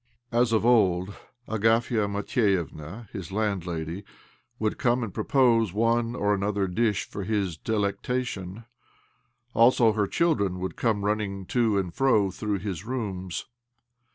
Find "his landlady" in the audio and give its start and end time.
3.13-4.03